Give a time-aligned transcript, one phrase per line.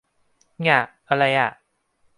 [0.67, 0.79] ง่ะ
[1.09, 1.49] อะไรอ่ะ